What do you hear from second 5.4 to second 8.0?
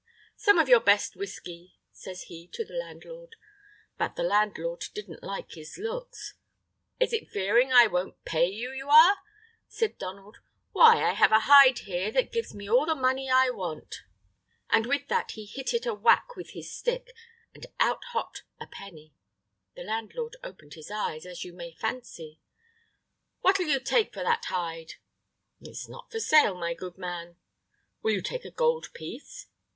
his looks. "Is it fearing I